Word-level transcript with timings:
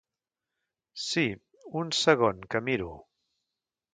Si, 1.01 1.25
un 1.83 1.93
segon 1.99 2.41
que 2.55 2.65
miro. 2.71 2.89